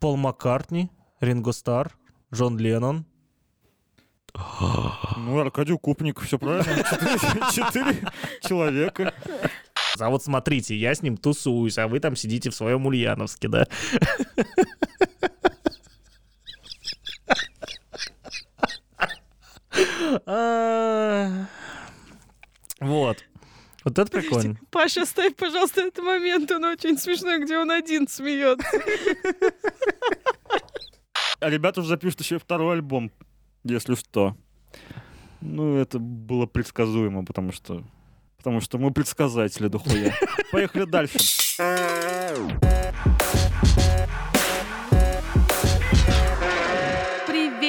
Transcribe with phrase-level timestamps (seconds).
[0.00, 0.90] Пол Маккартни,
[1.20, 1.96] Ринго Стар,
[2.32, 3.06] Джон Леннон.
[5.16, 6.84] Ну, Аркадий Купник, все правильно.
[7.52, 8.06] Четыре,
[8.42, 9.14] человека.
[9.98, 13.66] А вот смотрите, я с ним тусуюсь, а вы там сидите в своем Ульяновске, да?
[20.24, 21.46] А,
[22.80, 23.24] Вот.
[23.86, 24.58] Вот это прикольно.
[24.72, 26.50] Паша, оставь, пожалуйста, этот момент.
[26.50, 28.66] Он очень смешной, где он один смеется.
[31.38, 33.12] А ребята уже запишут еще второй альбом,
[33.62, 34.36] если что.
[35.40, 37.84] Ну, это было предсказуемо, потому что...
[38.38, 40.12] Потому что мы предсказатели дохуя.
[40.50, 41.18] Поехали дальше.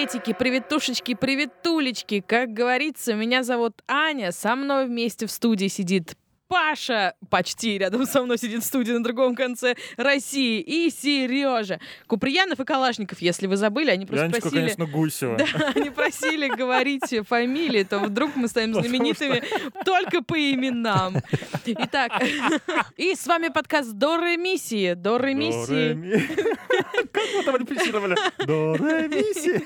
[0.08, 2.24] Приветики, приветушечки, приветулечки.
[2.26, 4.32] Как говорится, меня зовут Аня.
[4.32, 6.16] Со мной вместе в студии сидит
[6.48, 11.80] Паша, почти рядом со мной сидит в студии на другом конце России, и Сережа.
[12.08, 14.60] Куприянов и Калашников, если вы забыли, они просто Янечка, просили...
[14.60, 15.38] конечно, Гусева.
[15.58, 19.44] Да, они просили говорить фамилии, то вдруг мы станем знаменитыми
[19.86, 21.18] только по именам.
[21.66, 22.24] Итак,
[22.98, 24.94] и с вами подкаст До Ремиссии.
[24.94, 25.94] До Ремиссии.
[25.94, 26.28] До-ре-ми.
[27.12, 28.16] Как вы там репетировали?
[28.46, 29.64] До-ре-ми-си.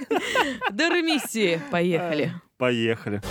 [0.72, 1.62] До Ремиссии.
[1.72, 2.34] Поехали.
[2.58, 3.22] Поехали.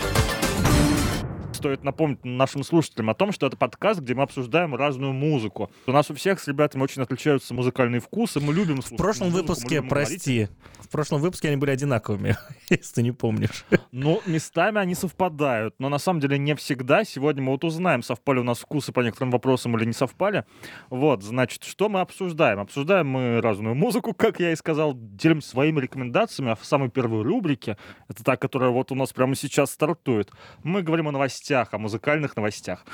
[1.60, 5.70] Стоит напомнить нашим слушателям о том, что это подкаст, где мы обсуждаем разную музыку.
[5.86, 9.26] У нас у всех с ребятами очень отличаются музыкальные вкусы, мы любим слушать В прошлом
[9.26, 12.38] музыку, выпуске, прости, в прошлом выпуске они были одинаковыми,
[12.70, 13.66] если ты не помнишь.
[13.92, 17.04] Ну, местами они совпадают, но на самом деле не всегда.
[17.04, 20.46] Сегодня мы вот узнаем, совпали у нас вкусы по некоторым вопросам или не совпали.
[20.88, 22.60] Вот, значит, что мы обсуждаем?
[22.60, 26.52] Обсуждаем мы разную музыку, как я и сказал, делимся своими рекомендациями.
[26.52, 27.76] А в самой первой рубрике,
[28.08, 30.30] это та, которая вот у нас прямо сейчас стартует,
[30.62, 32.84] мы говорим о новостях, о музыкальных новостях.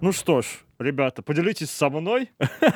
[0.00, 0.46] Ну что ж,
[0.78, 2.30] ребята, поделитесь со мной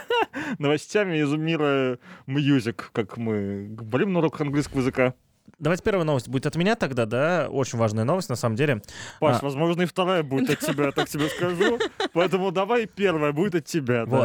[0.58, 5.14] новостями из мира мьюзик, как мы говорим на уроках английского языка.
[5.58, 7.48] Давайте первая новость будет от меня тогда, да?
[7.50, 8.80] Очень важная новость, на самом деле.
[9.18, 9.44] Паш, А.
[9.44, 11.78] возможно, и вторая будет от тебя, так тебе скажу.
[12.14, 14.06] Поэтому давай первая будет от тебя.
[14.06, 14.16] да.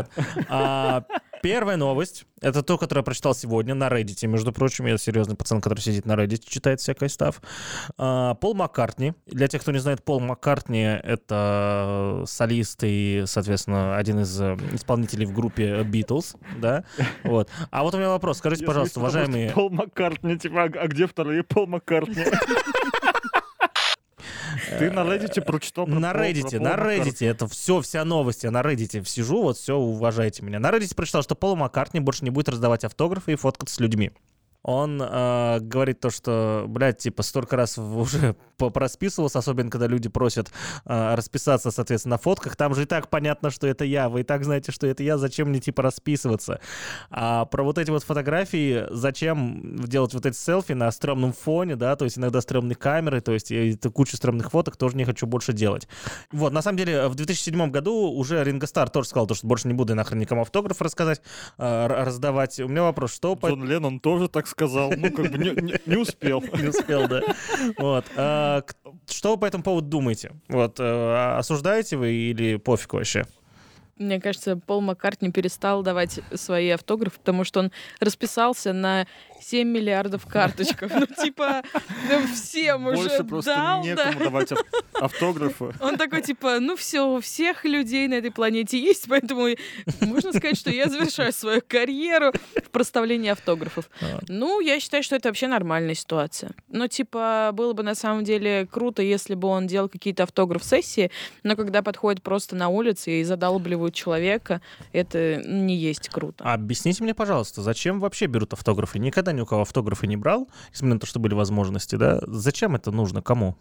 [1.09, 1.21] Вот.
[1.45, 2.25] Первая новость.
[2.41, 4.25] Это то, которое я прочитал сегодня на Reddit.
[4.25, 7.39] Между прочим, я серьезный пацан, который сидит на Reddit, читает всякое став.
[7.99, 9.13] А, Пол Маккартни.
[9.27, 15.27] Для тех, кто не знает, Пол Маккартни— это солист и, соответственно, один из э, исполнителей
[15.27, 16.83] в группе Beatles, да?
[17.23, 17.47] Вот.
[17.69, 18.39] А вот у меня вопрос.
[18.39, 19.51] Скажите, пожалуйста, уважаемые...
[19.51, 22.23] Пол Маккартни, типа, а а где вторые Пол Маккартни?
[24.79, 26.75] Ты на Reddit прочитал про На Reddit, на.
[26.75, 30.59] Reddit, это все, вся новость, я на Reddit сижу, вот все, уважайте меня.
[30.59, 34.11] На Reddit прочитал, что Пол Маккартни больше не будет раздавать автографы и фоткаться с людьми.
[34.67, 40.09] Он э, говорит то, что, блядь, типа, столько раз уже по- просписывался, особенно когда люди
[40.09, 40.51] просят
[40.85, 42.55] э, расписаться, соответственно, на фотках.
[42.55, 44.09] Там же и так понятно, что это я.
[44.09, 45.19] Вы и так знаете, что это я.
[45.19, 46.59] Зачем мне, типа, расписываться?
[47.11, 51.95] А про вот эти вот фотографии, зачем делать вот эти селфи на стрёмном фоне, да,
[51.95, 55.53] то есть иногда стрёмные камеры, то есть это куча стрёмных фоток тоже не хочу больше
[55.53, 55.87] делать.
[56.31, 59.67] Вот, на самом деле, в 2007 году уже Ринго Стар тоже сказал, то, что больше
[59.67, 61.21] не буду нахрен никому автограф рассказать,
[61.59, 62.59] э, раздавать.
[62.59, 64.54] У меня вопрос, что по Джон Леннон тоже так.
[64.95, 66.41] Ну, как бы не- не не успел.
[66.61, 67.21] не успел, да.
[67.77, 68.05] Вот.
[68.15, 68.63] А,
[69.09, 70.31] Что вы по этому поводу думаете?
[70.47, 73.25] Вот, э, осуждаете вы или пофиг вообще?
[73.97, 79.07] Мне кажется, Пол Маккартни перестал давать свои автографы, потому что он расписался на
[79.41, 80.91] 7 миллиардов карточков.
[80.93, 81.63] Ну, типа,
[82.09, 83.87] ну, всем уже Больше просто дал, да.
[83.87, 84.59] некому давать ав-
[84.93, 85.73] автографы.
[85.79, 89.47] Он такой, типа, ну все, у всех людей на этой планете есть, поэтому
[90.01, 92.33] можно сказать, что я завершаю свою карьеру
[92.65, 93.89] в проставлении автографов.
[94.01, 94.23] Вот.
[94.27, 96.51] Ну, я считаю, что это вообще нормальная ситуация.
[96.67, 101.11] Ну, типа, было бы на самом деле круто, если бы он делал какие-то автограф-сессии,
[101.43, 103.23] но когда подходит просто на улице и
[103.85, 104.61] задалбливают человека,
[104.93, 106.43] это не есть круто.
[106.43, 108.99] Объясните мне, пожалуйста, зачем вообще берут автографы?
[108.99, 112.19] Никогда ни у кого автографы не брал, несмотря на то, что были возможности, да?
[112.27, 113.21] Зачем это нужно?
[113.21, 113.55] Кому?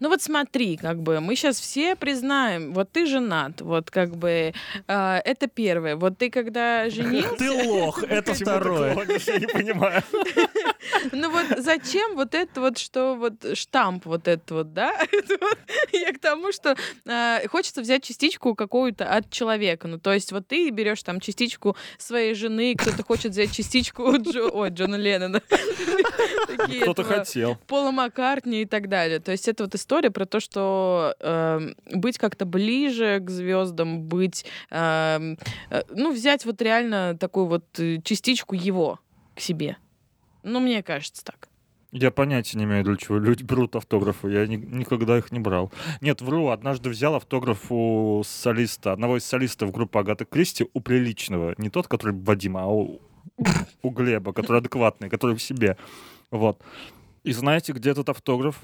[0.00, 4.52] Ну вот смотри, как бы мы сейчас все признаем, вот ты женат, вот как бы
[4.88, 5.94] э, это первое.
[5.94, 8.96] Вот ты когда женился, Ты лох, это второе.
[9.26, 10.02] Я не понимаю.
[11.12, 14.92] ну вот зачем вот это вот, что вот штамп вот этот вот, да?
[15.92, 16.76] Я к тому, что
[17.06, 19.88] э, хочется взять частичку какую-то от человека.
[19.88, 24.48] Ну то есть вот ты берешь там частичку своей жены, кто-то хочет взять частичку Джо...
[24.50, 25.42] Ой, Джона Леннона.
[26.82, 27.56] Кто-то хотел.
[27.66, 29.20] Пола Маккартни и так далее.
[29.20, 34.44] То есть это вот история про то, что эм, быть как-то ближе к звездам, быть,
[34.70, 35.38] эм,
[35.70, 39.00] э, ну, взять вот реально такую вот э, частичку его
[39.34, 39.76] к себе.
[40.42, 41.48] Ну, мне кажется так.
[41.92, 44.30] Я понятия не имею, для чего люди берут автографы.
[44.30, 45.72] Я ни- никогда их не брал.
[46.00, 51.54] Нет, вру, однажды взял автограф у солиста, одного из солистов группы Агаты Кристи, у приличного.
[51.58, 53.00] Не тот, который Вадима, а у,
[53.82, 55.76] у Глеба, который адекватный, который в себе.
[56.30, 56.62] Вот.
[57.24, 58.60] И знаете, где этот автограф?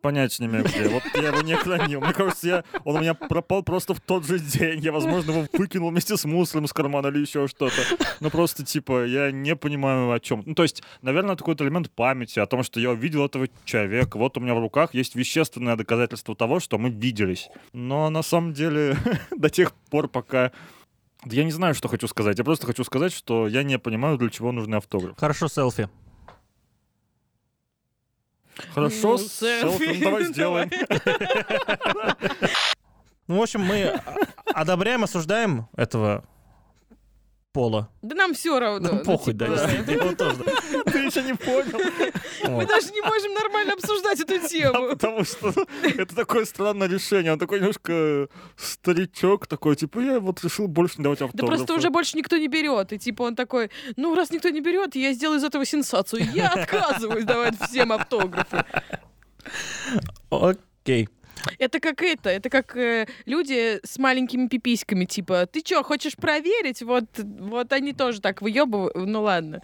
[0.00, 0.88] Понятия не имею где.
[0.88, 2.00] Вот я его не хранил.
[2.00, 4.80] Мне кажется, я, он у меня пропал просто в тот же день.
[4.80, 7.82] Я, возможно, его выкинул вместе с мусором из кармана или еще что-то.
[8.20, 10.42] Ну, просто, типа, я не понимаю, о чем.
[10.46, 14.16] Ну, то есть, наверное, это какой-то элемент памяти о том, что я увидел этого человека.
[14.18, 17.48] Вот у меня в руках есть вещественное доказательство того, что мы виделись.
[17.72, 18.96] Но на самом деле,
[19.30, 20.52] до тех пор, пока...
[21.24, 22.38] Я не знаю, что хочу сказать.
[22.38, 25.16] Я просто хочу сказать, что я не понимаю, для чего нужны автограф.
[25.18, 25.88] Хорошо, селфи.
[28.76, 30.70] Хорошо, Ну, селфи, селфи, ну, давай сделаем.
[33.26, 34.00] Ну, в общем, мы
[34.54, 36.24] одобряем, осуждаем этого
[37.52, 37.88] пола.
[38.02, 38.88] Да нам все равно.
[38.92, 40.44] Ну, похуй, да, типа, действительно, его тоже.
[41.06, 41.78] Еще не понял.
[42.48, 44.88] Мы даже не можем нормально обсуждать эту Да, тему.
[44.90, 47.32] потому что это такое странное решение.
[47.32, 51.56] Он такой немножко старичок, такой, типа, я вот решил больше не давать Да автографы.
[51.56, 52.92] просто уже больше никто не берет.
[52.92, 56.22] И типа он такой, ну раз никто не берет, я сделаю из этого сенсацию.
[56.34, 58.64] Я отказываюсь давать всем автографы.
[60.30, 61.08] Окей.
[61.58, 66.82] Это как это, это как э, люди с маленькими пиписьками, типа, ты чё, хочешь проверить?
[66.82, 68.94] Вот, вот они тоже так выебывают.
[68.96, 69.62] Ну ладно.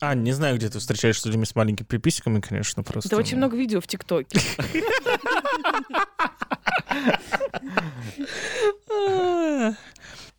[0.00, 3.08] А, не знаю, где ты встречаешься с людьми с маленькими приписиками, конечно, просто.
[3.08, 3.46] Это очень ну.
[3.46, 4.40] много видео в ТикТоке.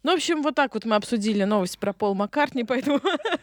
[0.03, 2.99] Ну, в общем, вот так вот мы обсудили новость про Пол Маккартни, поэтому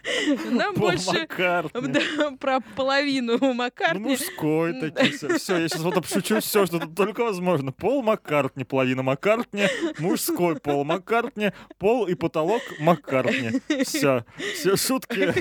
[0.50, 1.26] нам больше
[2.38, 4.00] про половину Ну, Маккартни.
[4.00, 5.38] мужской такие.
[5.38, 7.72] Все, я сейчас вот обшучу все, что тут только возможно.
[7.72, 9.68] Пол Маккартни, половина Маккартни,
[9.98, 13.60] мужской Пол Маккартни, пол и потолок Маккартни.
[13.84, 15.32] Все, все шутки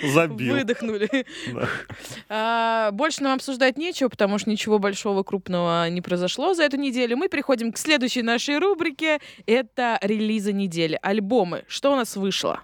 [0.14, 0.54] забил.
[0.54, 1.26] Выдохнули.
[2.28, 7.16] А, больше нам обсуждать нечего, потому что ничего большого крупного не произошло за эту неделю.
[7.16, 9.18] Мы переходим к следующей нашей рубрике.
[9.46, 10.67] Это релизы недели.
[11.02, 11.64] Альбомы.
[11.66, 12.60] Что у нас вышло?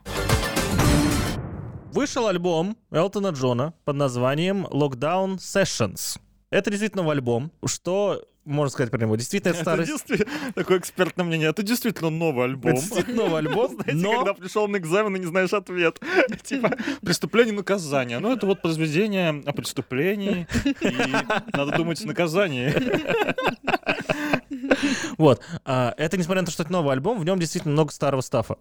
[1.92, 6.18] Вышел альбом Элтона Джона под названием Lockdown Sessions.
[6.50, 7.50] Это действительно новый альбом.
[7.64, 9.16] Что можно сказать про него?
[9.16, 9.86] Действительно, это Это старый...
[9.86, 11.48] действительно такое экспертное мнение.
[11.48, 12.72] Это действительно новый альбом.
[12.72, 14.16] Это действительно новый альбом, Знаете, но...
[14.16, 15.98] когда пришел на экзамен и не знаешь ответ.
[16.42, 18.18] Типа, преступление, наказание.
[18.18, 20.46] Ну, это вот произведение о преступлении.
[20.64, 22.72] И надо думать о наказании.
[25.18, 25.40] Вот.
[25.64, 28.56] а, Это несмотря на то, что это новый альбом, в нем действительно много старого стафа.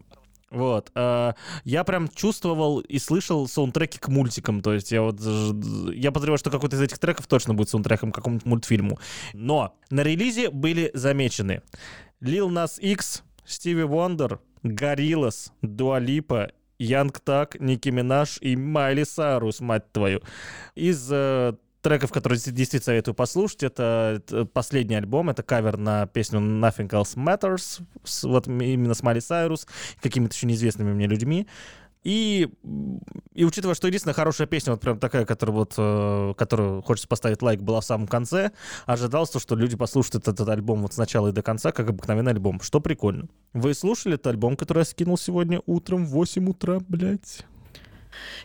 [0.49, 0.91] Вот.
[0.95, 4.61] а, Я прям чувствовал и слышал саундтреки к мультикам.
[4.61, 5.19] То есть я вот...
[5.93, 8.99] Я подозреваю, что какой-то из этих треков точно будет саундтреком к какому-то мультфильму.
[9.33, 11.61] Но на релизе были замечены
[12.21, 14.39] Lil Nas X, Стиви Вондер,
[15.61, 20.21] Dua Lipa, Янг Так, Ники Минаж и Майли Сайрус, мать твою.
[20.75, 24.21] Из э, треков, которые действительно советую послушать, это
[24.53, 29.67] последний альбом, это кавер на песню Nothing Else Matters, с- вот именно с Майли Сайрус,
[30.01, 31.47] какими-то еще неизвестными мне людьми.
[32.03, 32.49] И,
[33.33, 37.41] и учитывая, что единственная хорошая песня, вот прям такая, которая вот, э, которую хочется поставить
[37.41, 38.51] лайк, была в самом конце,
[38.85, 41.89] ожидалось то, что люди послушают этот, этот альбом вот с начала и до конца, как
[41.89, 43.29] обыкновенный альбом, что прикольно.
[43.53, 47.45] Вы слушали этот альбом, который я скинул сегодня утром в 8 утра, блядь?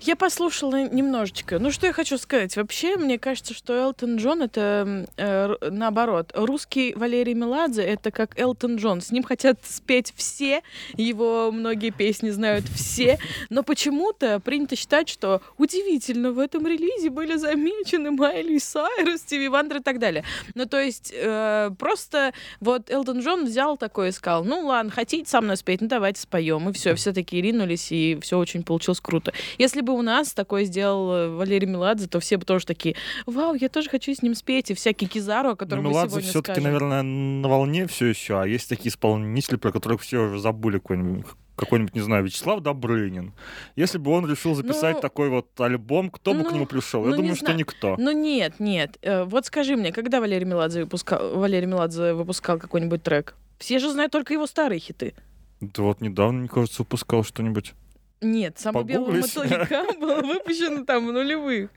[0.00, 1.58] Я послушала немножечко.
[1.58, 2.56] Ну, что я хочу сказать.
[2.56, 8.76] Вообще, мне кажется, что Элтон Джон— это, э, наоборот, русский Валерий Меладзе— это как Элтон
[8.76, 9.00] Джон.
[9.00, 10.62] С ним хотят спеть все,
[10.96, 13.18] его многие песни знают все,
[13.50, 19.78] но почему-то принято считать, что удивительно, в этом релизе были замечены Майли Сайрус, Стиви Вандер
[19.78, 20.24] и так далее.
[20.54, 25.28] Ну, то есть, э, просто вот Элтон Джон взял такой и сказал, ну, ладно, хотите
[25.28, 26.68] со мной спеть, ну, давайте споем.
[26.68, 29.32] И все, все такие ринулись, и все очень получилось круто.
[29.58, 32.94] Если бы у нас такое сделал э, Валерий Меладзе, то все бы тоже такие,
[33.26, 36.30] вау, я тоже хочу с ним спеть, и всякий Кизару, о котором мы Меладзе сегодня
[36.30, 40.78] все-таки, наверное, на волне все еще, а есть такие исполнители, про которых все уже забыли
[40.78, 41.26] какой-нибудь
[41.58, 43.32] какой-нибудь, не знаю, Вячеслав Добрынин.
[43.74, 47.02] Если бы он решил записать Ну, такой вот альбом, кто бы к ну, нему пришел?
[47.02, 47.58] ну, Я думаю, не что знаю.
[47.58, 47.96] никто.
[47.98, 48.96] Ну нет, нет.
[49.02, 53.34] Э, Вот скажи мне, когда Валерий Меладзе выпускал, Валерий Меладзе выпускал какой-нибудь трек?
[53.58, 55.14] Все же знают только его старые хиты.
[55.60, 57.74] Да вот недавно, мне кажется, выпускал что-нибудь.
[58.20, 61.70] Нет, самый белый мотылька был выпущен там в нулевых.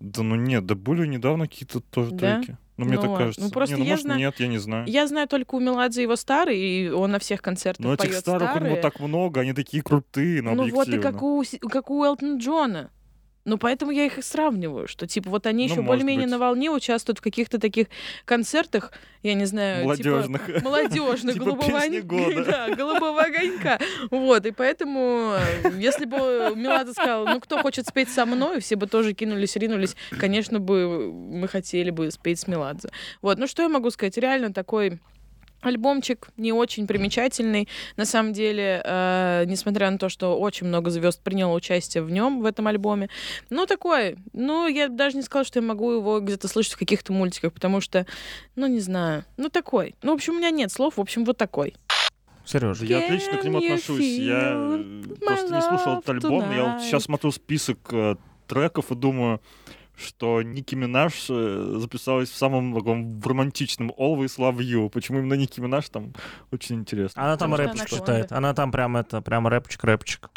[0.00, 2.40] Да ну нет, да были недавно какие-то тоже Да?
[2.40, 2.56] треки.
[2.76, 3.40] Ну, мне Ну так кажется.
[3.40, 4.86] Ну, просто Не, ну, я может, знаю- нет, я не знаю.
[4.86, 8.20] Я знаю только у Меладзе его старые, и он на всех концертах Но этих поет
[8.20, 8.82] старых у него старые.
[8.82, 12.90] так много, они такие крутые, но Ну вот и как у, как у Элтона Джона.
[13.48, 16.70] Ну, поэтому я их и сравниваю, что, типа, вот они Ну, еще более-менее на волне
[16.70, 17.86] участвуют в каких-то таких
[18.26, 20.46] концертах, я не знаю, Молодежных.
[20.46, 23.78] типа, молодежных, Типа голубого, голубого огонька.
[24.10, 28.76] Вот, и поэтому, э, если бы Меладзе сказал, ну, кто хочет спеть со мной, все
[28.76, 32.90] бы тоже кинулись, ринулись, конечно бы мы хотели бы спеть с Меладзе.
[33.22, 34.18] Вот, ну, что я могу сказать?
[34.18, 35.00] Реально такой
[35.60, 37.68] Альбомчик не очень примечательный.
[37.96, 42.40] На самом деле, э, несмотря на то, что очень много звезд приняло участие в нем,
[42.40, 43.08] в этом альбоме.
[43.50, 44.16] Ну, такой.
[44.32, 47.80] Ну, я даже не сказала, что я могу его где-то слышать в каких-то мультиках, потому
[47.80, 48.06] что,
[48.54, 49.24] ну, не знаю.
[49.36, 49.96] Ну, такой.
[50.02, 50.96] Ну, в общем, у меня нет слов.
[50.96, 51.74] В общем, вот такой.
[52.44, 52.84] Сережа.
[52.84, 54.00] Я отлично к нему отношусь.
[54.00, 56.50] Я э, просто не слушал этот альбом.
[56.52, 59.40] Я вот сейчас смотрю список э, треков и думаю,
[59.98, 64.90] что Ники Минаж э, записалась в самом таком в романтичном Always Love You.
[64.90, 66.14] Почему именно Ники Минаж там
[66.52, 67.22] очень интересно.
[67.22, 68.32] Она там Потому рэпчик она читает.
[68.32, 70.30] Она там прям это, прям рэпчик-рэпчик.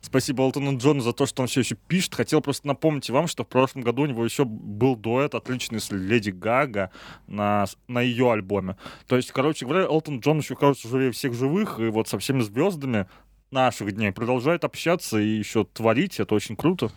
[0.00, 2.14] Спасибо Элтону Джону за то, что он все еще пишет.
[2.14, 5.90] Хотел просто напомнить вам, что в прошлом году у него еще был дуэт отличный с
[5.90, 6.90] Леди Гага
[7.26, 8.76] на, на ее альбоме.
[9.06, 12.40] То есть, короче говоря, Элтон Джон еще, кажется, живее всех живых, и вот со всеми
[12.40, 13.06] звездами
[13.50, 16.20] наших дней продолжает общаться и еще творить.
[16.20, 16.90] Это очень круто.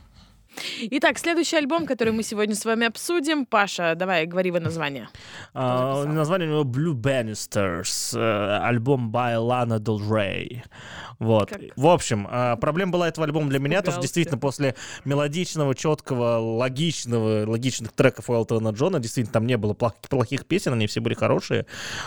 [0.92, 3.46] Итак, следующий альбом, который мы сегодня с вами обсудим.
[3.46, 5.08] Паша, давай, говори его название.
[5.54, 10.62] А, название у него Blue Bannisters, э, альбом by Lana Del Rey.
[11.20, 11.50] Вот.
[11.50, 15.74] Как- В общем, а, проблема была этого альбома для меня, то что действительно после мелодичного,
[15.76, 20.88] четкого, логичного, логичных треков у Элтона Джона, действительно, там не было плох- плохих песен, они
[20.88, 21.66] все были хорошие.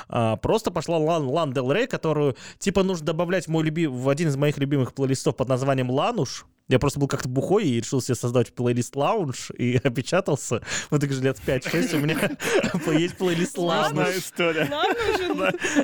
[0.09, 3.87] А, Просто пошла Лан, Лан Дел Рей, которую, типа, нужно добавлять в, мой люби...
[3.87, 6.45] в один из моих любимых плейлистов под названием «Лануш».
[6.69, 10.63] Я просто был как-то бухой и решил себе создать плейлист «Лаунж» и опечатался.
[10.91, 12.17] Вот так же лет 5-6 у меня
[12.99, 14.17] есть плейлист «Лануш».
[14.17, 14.71] история.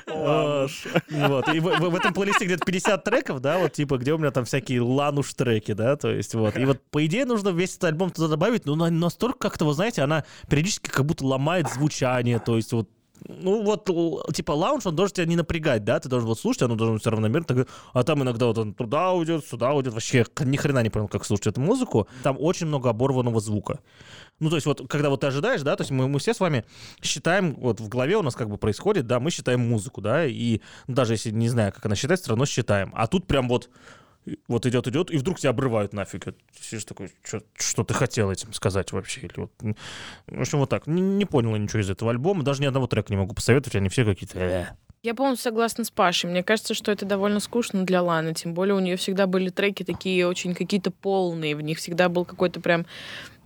[0.06, 0.70] Вот.
[1.10, 1.54] Вот.
[1.54, 4.80] И в, этом плейлисте где-то 50 треков, да, вот типа, где у меня там всякие
[4.80, 6.56] лануш треки, да, то есть вот.
[6.56, 10.02] И вот, по идее, нужно весь этот альбом туда добавить, но настолько как-то, вы знаете,
[10.02, 12.88] она периодически как будто ломает звучание, то есть вот
[13.26, 13.86] ну вот,
[14.34, 17.02] типа, лаунж, он должен тебя не напрягать, да, ты должен вот слушать, оно должно быть
[17.02, 20.90] все равномерно, а там иногда вот он туда уйдет, сюда уйдет, вообще ни хрена не
[20.90, 23.80] понял, как слушать эту музыку, там очень много оборванного звука.
[24.38, 26.40] Ну, то есть вот, когда вот ты ожидаешь, да, то есть мы, мы все с
[26.40, 26.64] вами
[27.02, 30.60] считаем, вот в голове у нас как бы происходит, да, мы считаем музыку, да, и
[30.86, 32.92] ну, даже если не знаю, как она считается, все равно считаем.
[32.94, 33.68] А тут прям вот
[34.48, 36.26] вот идет, идет, и вдруг тебя обрывают нафиг.
[36.60, 39.22] Сидишь такой, «Чё- что ты хотел этим сказать вообще?
[39.22, 39.52] Или вот,
[40.26, 40.86] в общем, вот так.
[40.86, 43.88] Не, не понял ничего из этого альбома, даже ни одного трека не могу посоветовать, они
[43.88, 44.38] все какие-то...
[44.38, 44.66] «Э».
[45.02, 46.28] Я полностью согласна с Пашей.
[46.28, 48.34] Мне кажется, что это довольно скучно для Ланы.
[48.34, 51.56] Тем более у нее всегда были треки такие очень какие-то полные.
[51.56, 52.84] В них всегда был какой-то прям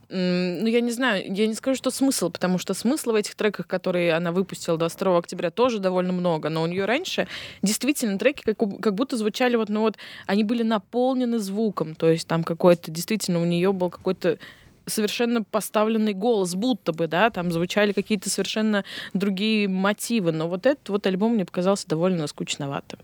[0.09, 3.67] ну, я не знаю, я не скажу, что смысл, потому что смысла в этих треках,
[3.67, 6.49] которые она выпустила 22 октября, тоже довольно много.
[6.49, 7.29] Но у нее раньше
[7.63, 9.97] действительно треки как, как будто звучали вот, ну вот,
[10.27, 11.95] они были наполнены звуком.
[11.95, 14.39] То есть там какой-то, действительно, у нее был какой-то
[14.87, 20.33] совершенно поставленный голос, будто бы, да, там звучали какие-то совершенно другие мотивы.
[20.33, 23.01] Но вот этот вот альбом мне показался довольно скучноватым.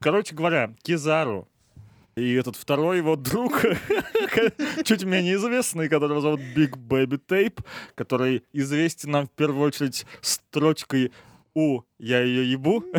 [0.00, 1.48] Короче говоря, Кизару
[2.16, 3.62] и этот второй его друг,
[4.84, 11.12] чуть менее известный, которого зовут Big Baby Tape, который известен нам в первую очередь строчкой
[11.54, 12.84] «У, я ее ебу».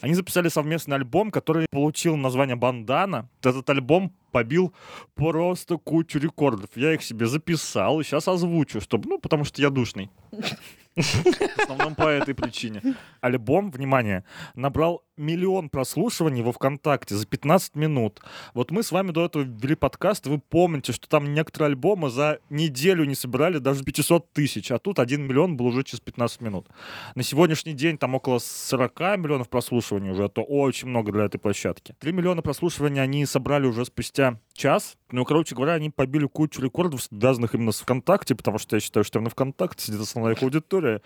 [0.00, 3.28] Они записали совместный альбом, который получил название «Бандана».
[3.42, 4.74] Этот альбом побил
[5.14, 6.70] просто кучу рекордов.
[6.74, 10.10] Я их себе записал и сейчас озвучу, чтобы, ну, потому что я душный.
[10.96, 12.82] В основном по этой причине.
[13.20, 14.24] Альбом, внимание,
[14.54, 18.20] набрал миллион прослушиваний во ВКонтакте за 15 минут.
[18.54, 22.38] Вот мы с вами до этого ввели подкаст, вы помните, что там некоторые альбомы за
[22.50, 26.66] неделю не собирали даже 500 тысяч, а тут 1 миллион был уже через 15 минут.
[27.14, 31.94] На сегодняшний день там около 40 миллионов прослушиваний уже, это очень много для этой площадки.
[31.98, 34.96] 3 миллиона прослушиваний они собрали уже спустя час.
[35.10, 39.04] Ну, короче говоря, они побили кучу рекордов, связанных именно с ВКонтакте, потому что я считаю,
[39.04, 41.00] что именно ВКонтакте сидит основная их аудитория.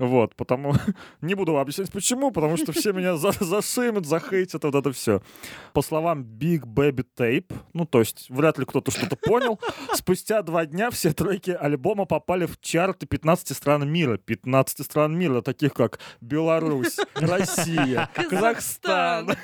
[0.00, 0.72] Вот, потому...
[1.20, 5.20] Не буду вам объяснять, почему, потому что все меня за зашимят, захейтят, вот это все.
[5.74, 9.60] По словам Big Baby Tape, ну, то есть вряд ли кто-то что-то понял,
[9.94, 14.16] спустя два дня все треки альбома попали в чарты 15 стран мира.
[14.16, 19.36] 15 стран мира, таких как Беларусь, Россия, Казахстан.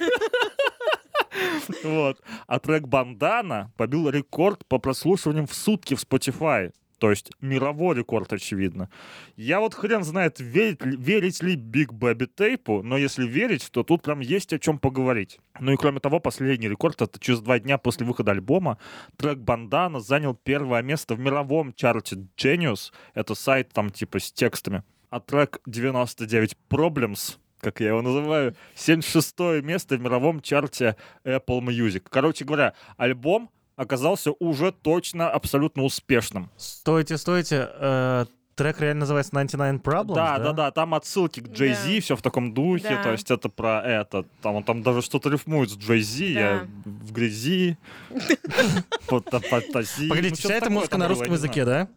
[1.84, 2.22] Вот.
[2.46, 6.72] А трек «Бандана» побил рекорд по прослушиваниям в сутки в Spotify.
[6.98, 8.88] То есть мировой рекорд, очевидно.
[9.36, 14.02] Я вот хрен знает, верить, верить ли Big Baby Tape, но если верить, то тут
[14.02, 15.38] прям есть о чем поговорить.
[15.60, 18.78] Ну и кроме того, последний рекорд, это через два дня после выхода альбома,
[19.16, 22.92] трек «Бандана» занял первое место в мировом чарте Genius.
[23.14, 24.82] Это сайт там типа с текстами.
[25.10, 32.04] А трек «99 Problems» как я его называю, 76 место в мировом чарте Apple Music.
[32.08, 36.50] Короче говоря, альбом оказался уже точно абсолютно успешным.
[36.56, 37.68] Стойте, стойте.
[37.78, 42.00] э, трек реально называется 99 Problems, да, да, да, там отсылки к Джей Зи, Да.
[42.00, 43.02] все в таком духе, Да.
[43.02, 46.66] то есть это про это, там он там даже что-то рифмует с Джей Зи, я
[46.84, 47.76] в грязи,
[49.08, 50.08] потаси.
[50.08, 51.88] Погодите, вся эта музыка на русском языке, да?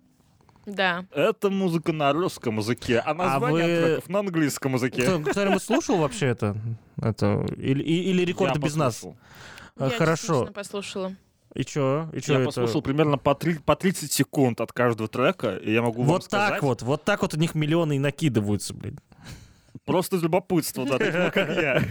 [0.66, 1.06] Да.
[1.14, 5.02] Это музыка на русском языке, а название вы- треков на английском языке.
[5.04, 6.58] Кто- Кто-нибудь слушал вообще это?
[7.02, 9.04] это или, или рекорды без нас?
[9.78, 10.46] А, Я Хорошо.
[10.48, 11.16] послушала.
[11.60, 12.10] И чё?
[12.14, 12.46] И чё Я это?
[12.46, 16.46] послушал примерно по, три- по 30 секунд от каждого трека, и я могу Вот так
[16.46, 18.98] сказать, вот, вот так вот у них миллионы и накидываются, блин.
[19.84, 21.84] просто из любопытства, да, такого, как я.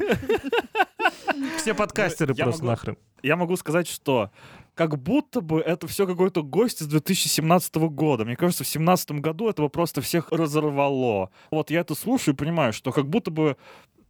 [1.58, 2.96] Все подкастеры я просто могу- нахрен.
[3.22, 4.30] Я могу сказать, что
[4.74, 8.24] как будто бы это все какой-то гость из 2017 года.
[8.24, 11.30] Мне кажется, в 2017 году этого просто всех разорвало.
[11.50, 13.56] Вот я это слушаю и понимаю, что как будто бы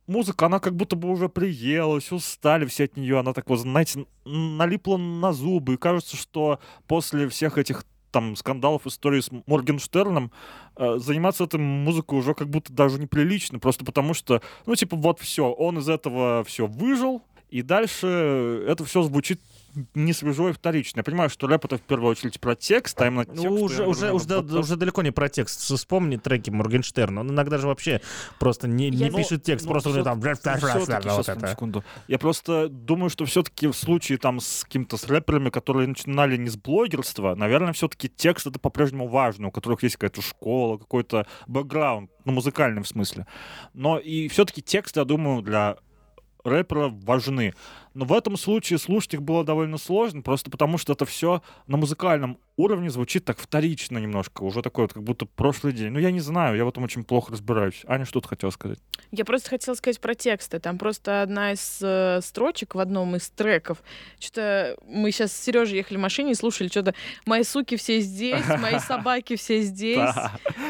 [0.08, 4.06] музыка, она как будто бы уже приелась, устали все от нее, она так вот, знаете,
[4.24, 5.74] налипла на зубы.
[5.74, 10.32] И кажется, что после всех этих там скандалов, истории с Моргенштерном,
[10.76, 15.20] э, заниматься этой музыкой уже как будто даже неприлично, просто потому что, ну, типа, вот
[15.20, 19.40] все, он из этого все выжил, и дальше это все звучит
[19.94, 21.00] не свежо и вторично.
[21.00, 23.42] Я понимаю, что рэп это в первую очередь про текст, а именно текст...
[23.44, 25.60] Ну, уже, уже, уже, вот- уже далеко не про текст.
[25.60, 27.20] Вспомни треки Моргенштерна.
[27.20, 28.00] Он иногда же вообще
[28.38, 30.20] просто не, не Я- пишет текст, ну, просто всё- там...
[30.20, 31.48] Вот это.
[31.48, 31.84] секунду.
[32.08, 36.48] Я просто думаю, что все-таки в случае там с каким-то с рэперами, которые начинали не
[36.48, 42.10] с блогерства, наверное, все-таки текст это по-прежнему важно, у которых есть какая-то школа, какой-то бэкграунд,
[42.25, 43.26] ну, музыкальный в смысле.
[43.75, 45.76] Но и все-таки тексты, я думаю, для
[46.44, 47.54] рэпера важны.
[47.98, 51.76] Но в этом случае слушать их было довольно сложно, просто потому что это все на
[51.76, 55.90] музыкальном уровне звучит так вторично немножко, уже такой вот, как будто прошлый день.
[55.90, 57.82] Ну, я не знаю, я в этом очень плохо разбираюсь.
[57.86, 58.78] Аня, что ты хотела сказать?
[59.10, 60.60] Я просто хотела сказать про тексты.
[60.60, 63.78] Там просто одна из э, строчек в одном из треков.
[64.20, 66.94] Что-то мы сейчас с Сережей ехали в машине и слушали что-то
[67.26, 70.14] «Мои суки все здесь, мои собаки все здесь,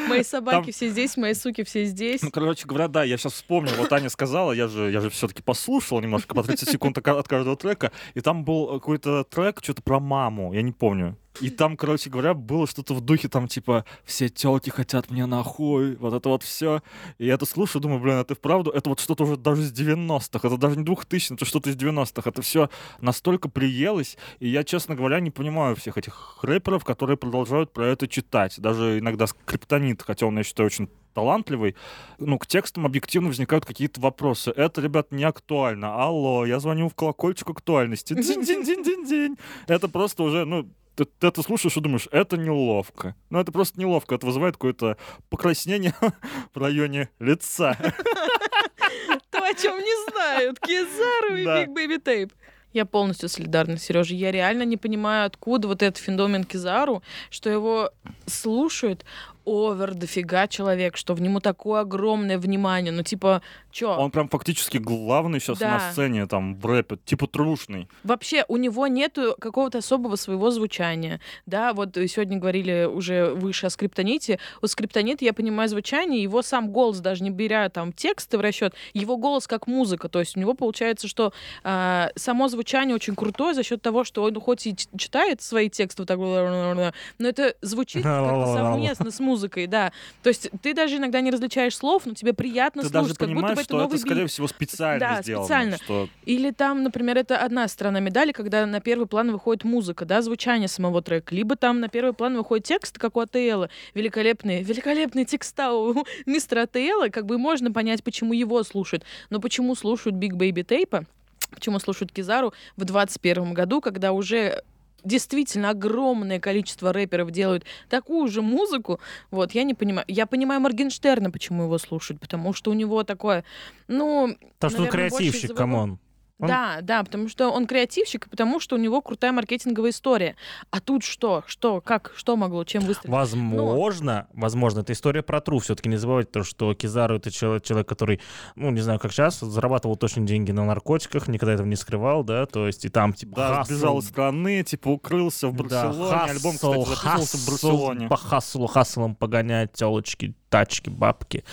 [0.09, 2.23] мои собаки все здесь, мои суки все здесь».
[2.23, 5.43] Ну, короче говоря, да, я сейчас вспомнил, вот Аня сказала, я же, я же все-таки
[5.43, 9.61] послушал немножко по 30 секунд от ка- от каждого трека, и там был какой-то трек,
[9.63, 11.17] что-то про маму, я не помню.
[11.41, 15.95] И там, короче говоря, было что-то в духе, там, типа, все телки хотят мне нахуй,
[15.97, 16.83] вот это вот все.
[17.19, 20.49] И я это слушаю, думаю, блин, это вправду, это вот что-то уже даже из 90-х,
[20.49, 22.71] это даже не 2000 это что-то из 90-х, это все
[23.01, 28.09] настолько приелось, и я, честно говоря, не понимаю всех этих рэперов, которые продолжают про это
[28.09, 31.75] читать, даже иногда скриптонит, хотя он, я считаю, очень талантливый,
[32.19, 34.53] ну, к текстам объективно возникают какие-то вопросы.
[34.53, 36.01] Это, ребят, не актуально.
[36.01, 38.15] Алло, я звоню в колокольчик актуальности.
[38.15, 39.37] Динь-динь-динь-динь-динь.
[39.67, 43.17] Это просто уже, ну, ты, ты это слушаешь и думаешь, это неловко.
[43.31, 44.15] Ну, это просто неловко.
[44.15, 44.97] Это вызывает какое-то
[45.29, 45.93] покраснение
[46.55, 47.77] в районе лица.
[49.31, 51.45] То, о чем не знают Кизару и.
[51.45, 52.33] Big Baby Tape.
[52.73, 54.15] Я полностью солидарна, Сережа.
[54.15, 57.91] Я реально не понимаю, откуда вот этот феномен Кизару, что его
[58.27, 59.05] слушают
[59.49, 62.93] over дофига человек, что к нему такое огромное внимание.
[62.93, 63.91] Ну, типа, чё?
[63.97, 65.71] Он прям фактически главный сейчас Да.
[65.71, 67.89] на сцене, там, в рэпе, типа трушный.
[68.05, 71.21] Вообще, у него нету какого-то особого своего звучания.
[71.47, 74.39] Да, вот сегодня говорили уже выше о скриптоните.
[74.63, 78.75] У скриптонита, я понимаю звучание, его сам голос, даже не беря там тексты в расчет,
[78.93, 80.09] его голос как музыка.
[80.09, 81.33] То есть у него получается, что
[81.65, 86.03] а, само звучание очень крутое за счет того, что он хоть и читает свои тексты
[86.03, 89.38] вот так, но это звучит как-то совместно с музыкой,
[89.69, 89.93] да.
[90.23, 93.29] То есть ты даже иногда не различаешь слов, но тебе приятно Ты слушать, даже как
[93.29, 94.31] будто понимаешь, бы это что новый это, скорее бит.
[94.31, 95.45] всего, специально Да, сделано.
[95.45, 95.77] специально.
[95.79, 100.23] Что Или там, например, это одна сторона медали, когда на первый план выходит музыка, да,
[100.23, 101.35] звучание самого трека.
[101.35, 103.71] Либо там на первый план выходит текст, как у АТЛа.
[103.95, 107.09] Великолепные, великолепные текста у мистера АТЛа.
[107.09, 109.05] Как бы можно понять, почему его слушают.
[109.31, 111.05] Но почему слушают Big Baby Tape а,
[111.51, 114.63] почему слушают Кизару в 21 году, когда уже
[115.05, 120.05] действительно огромное количество рэперов делают такую же музыку, вот, я не понимаю.
[120.09, 123.45] Я понимаю Моргенштерна, почему его слушают, потому что у него такое,
[123.87, 124.37] ну...
[124.59, 125.99] Потому что он креативщик, come on.
[126.41, 130.37] Он- Да, да, потому что он креативщик, и потому что у него крутая маркетинговая история.
[130.71, 131.43] А тут что?
[131.47, 131.81] Что?
[131.81, 132.13] Как?
[132.15, 132.63] Что могло?
[132.65, 133.13] Чем выстрелить?
[133.13, 135.59] Возможно, возможно, это история про тру.
[135.59, 138.21] Все-таки не забывайте то, что Кизару это человек, человек, который,
[138.55, 142.47] ну, не знаю, как сейчас, зарабатывал точно деньги на наркотиках, никогда этого не скрывал, да,
[142.47, 146.31] то есть и там, типа, да, хасл, сбежал из страны, типа укрылся в да, Барселоне.
[146.31, 148.09] Альбом, кстати, хасл, записывался в хасл, Барселоне.
[148.09, 151.45] По хаслу, хаслом погонять телочки, тачки, бабки.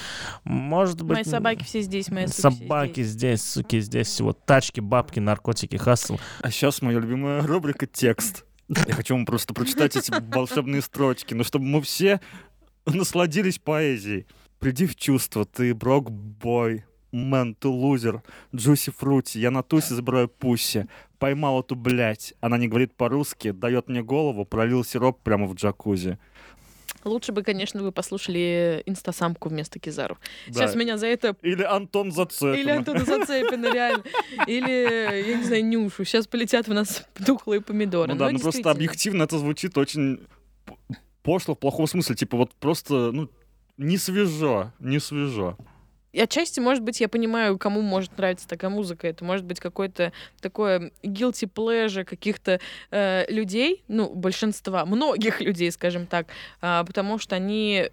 [0.43, 1.17] Может быть...
[1.17, 3.07] Мои собаки все здесь, мои суки все Собаки здесь.
[3.11, 6.17] здесь, суки здесь, всего тачки, бабки, наркотики, хасл.
[6.41, 8.45] А сейчас моя любимая рубрика «Текст».
[8.67, 12.19] Я хочу вам просто прочитать эти волшебные строчки, но чтобы мы все
[12.85, 14.25] насладились поэзией.
[14.59, 16.85] Приди в чувство, ты брок-бой.
[17.11, 18.23] Мэн, ты лузер.
[18.53, 20.87] Джуси Фрути, я на тусе забираю пусси.
[21.17, 22.33] Поймал эту блядь.
[22.41, 26.17] Она не говорит по-русски, дает мне голову, пролил сироп прямо в джакузи.
[27.05, 30.17] Лучше бы, конечно, вы послушали инстасамку вместо Кизару.
[30.47, 30.53] Да.
[30.53, 31.35] Сейчас меня за это...
[31.43, 32.55] Или Антон Зацепин.
[32.55, 34.03] Или Антона Зацепина, реально.
[34.47, 36.03] Или, я не знаю, Нюшу.
[36.03, 38.13] Сейчас полетят в нас духлые помидоры.
[38.13, 40.25] Ну да, ну просто объективно это звучит очень
[41.21, 42.15] пошло в плохом смысле.
[42.15, 43.29] Типа вот просто, ну,
[43.77, 45.57] не свежо, не свежо.
[46.15, 49.05] И отчасти, может быть, я понимаю, кому может нравиться такая музыка.
[49.05, 56.07] Это может быть какое-то такое guilty pleasure каких-то э, людей, ну, большинства, многих людей, скажем
[56.07, 56.27] так,
[56.61, 57.89] а, потому что они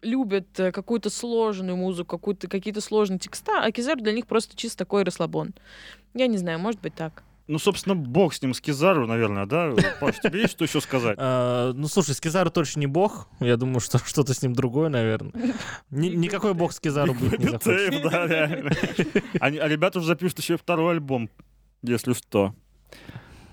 [0.00, 4.78] любят э, какую-то сложную музыку, какую-то, какие-то сложные текста, а Кизар для них просто чисто
[4.78, 5.52] такой расслабон.
[6.14, 7.24] Я не знаю, может быть так.
[7.46, 9.74] Ну, собственно, бог с ним, с Кизару, наверное, да?
[10.00, 11.16] Паш, тебе есть что еще сказать?
[11.20, 13.28] А, ну, слушай, Скизару точно не бог.
[13.40, 15.32] Я думаю, что что-то с ним другое, наверное.
[15.90, 18.02] Ни- никакой бог Скизару быть не захочет.
[18.02, 18.70] Да, реально.
[19.40, 21.28] Они- А ребята уже запишут еще и второй альбом,
[21.82, 22.54] если что.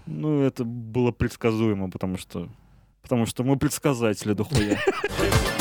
[0.05, 2.47] Ну, это было предсказуемо, потому что...
[3.01, 4.79] Потому что мы предсказатели дохуя.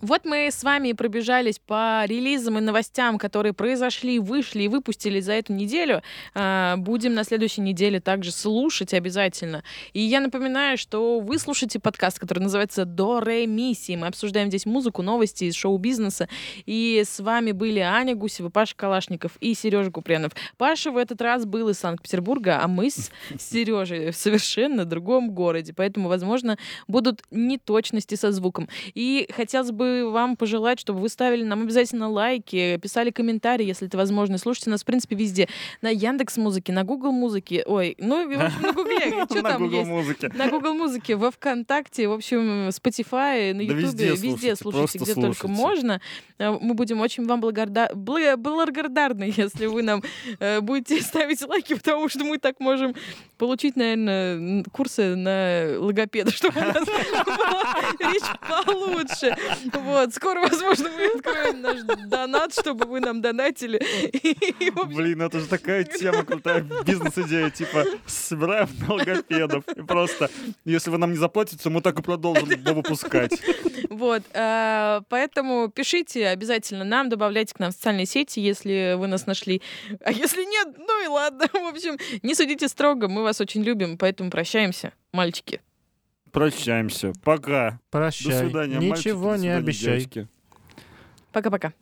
[0.00, 5.32] Вот мы с вами пробежались по релизам и новостям, которые произошли, вышли и выпустили за
[5.32, 6.02] эту неделю.
[6.34, 9.64] А, Будем на следующей неделе также слушать обязательно.
[9.94, 13.96] И я напоминаю, что вы слушаете подкаст, который называется «До Ре Миссии».
[13.96, 16.28] Мы обсуждаем здесь музыку, новости из шоу-бизнеса.
[16.64, 20.30] И с вами были Аня Гусева, Паша Калашников и Сережа Купренов.
[20.58, 25.72] Паша в этот раз был из Санкт-Петербурга, а мы с Сережей в совершенно другом городе.
[25.74, 26.56] Поэтому, возможно,
[26.86, 28.68] будут неточности со звуком.
[28.94, 33.96] И хотелось бы вам пожелать, чтобы вы ставили нам обязательно лайки, писали комментарии, если это
[33.96, 34.38] возможно.
[34.38, 35.48] Слушайте нас, в принципе, везде.
[35.82, 37.62] На Яндекс Музыке, на Google Музыке.
[37.66, 39.24] Ой, ну, и, в общем, на Гугле.
[39.30, 39.90] Что там Google есть?
[39.90, 40.30] музыке.
[40.34, 46.00] На Google Музыке, во Вконтакте, в общем, Spotify, на Ютубе, везде слушайте, где только можно.
[46.38, 50.02] Э, Мы будем очень вам благодарны, если вы нам
[50.38, 52.94] э, будете ставить лайки, потому что мы так можем
[53.36, 57.62] получить, наверное, курсы на логопеда, чтобы у нас была
[58.00, 59.36] речь получше.
[59.80, 63.80] Вот, скоро, возможно, мы откроем наш донат, чтобы вы нам донатили.
[64.86, 69.64] Блин, это же такая тема крутая, бизнес-идея, типа, собираем логопедов.
[69.68, 70.30] И просто,
[70.64, 73.40] если вы нам не заплатите, мы так и продолжим выпускать.
[73.90, 79.26] Вот, э, поэтому пишите обязательно нам, добавляйте к нам в социальные сети, если вы нас
[79.26, 79.62] нашли.
[80.04, 81.46] А если нет, ну и ладно.
[81.52, 85.60] В общем, не судите строго, мы вас очень любим, поэтому прощаемся, мальчики.
[86.32, 87.12] Прощаемся.
[87.22, 87.72] Пока.
[87.72, 88.32] До Прощай.
[88.32, 89.98] свидания, мальчики, Ничего до не свидания, обещай.
[89.98, 90.28] девочки.
[91.32, 91.72] Пока-пока.